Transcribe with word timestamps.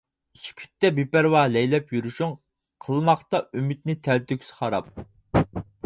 سۈكۈتتە 0.43 0.89
بىپەرۋا 0.99 1.43
لەيلەپ 1.57 1.93
يۈرۈشۈڭ، 1.97 2.35
قىلماقتا 2.87 3.45
ئۈمىدنى 3.61 3.99
تەلتۆكۈس 4.09 4.53
خاراب. 4.61 4.93